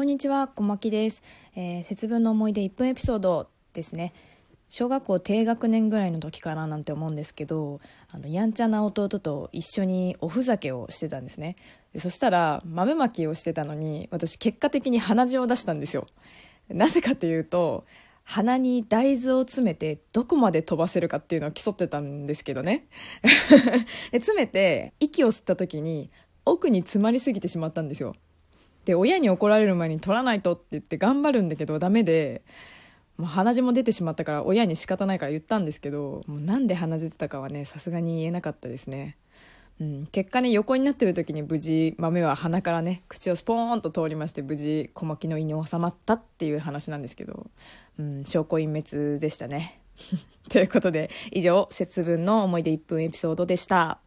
[0.00, 1.22] こんにちは、小牧です。
[1.54, 4.14] えー、節分の思い出1分エピソードですね。
[4.70, 11.56] 小学校低学年ぐらいの時かななんて思うんですけど、あの、やんちゃな弟と一緒におふざけをしてたんですね。
[11.92, 16.06] でそしたら、豆まきをしてたのに、私結果的に鼻血を出したんですよ。
[16.70, 17.84] なぜかというと、
[18.24, 22.86] 鼻に大豆を詰めてどこまで飛ばせるかっていうのを競ってたんですけどね。
[24.12, 26.10] で詰めて息を吸った時に
[26.46, 28.16] 奥に詰まりすぎてしまったんですよ。
[28.84, 32.42] で親に怒られる前に取らないとって言って頑張るんだけどダメで
[33.20, 39.18] もう鼻血も出てしまったから親に仕方ないから言ったんですけどもうなんで鼻血てたかはねさすがに言えなかったですね、
[39.78, 47.46] うん、結果ね横になってる時に無事豆は鼻からね口をスポーンと通りまして無事小牧の胃に収まったっていう話なんですけど、
[47.98, 49.80] うん、証拠隠滅でしたね。
[50.48, 54.00] ということで以上節分の思い出1分エピソードでした。